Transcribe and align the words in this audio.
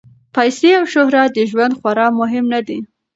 پیسې 0.35 0.69
او 0.79 0.83
شهرت 0.93 1.29
د 1.33 1.39
ژوند 1.51 1.73
خورا 1.79 2.07
مهم 2.19 2.45
نه 2.53 2.61
دي. 2.67 2.79